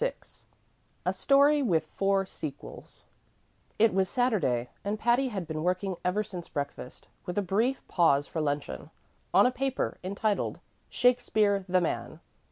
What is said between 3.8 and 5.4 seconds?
was Saturday, and Patty